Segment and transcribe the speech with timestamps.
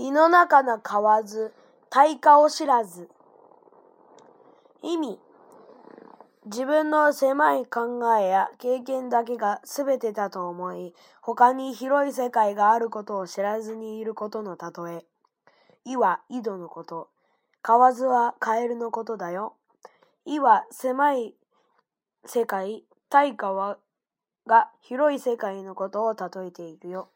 [0.00, 1.52] 胃の中の買わず、
[1.90, 3.10] 対価を知らず。
[4.82, 5.20] 意味。
[6.46, 15.04] 自分の狭い考えや経験だけが全てだと思い、他に広い世界があることを知らずにいることの例え。
[15.84, 17.10] 意は井戸のこと。
[17.60, 19.56] 河津はカエルのことだよ。
[20.24, 21.34] 意は狭い
[22.24, 23.76] 世界、対価は
[24.46, 27.10] が広い世界のことを例えているよ。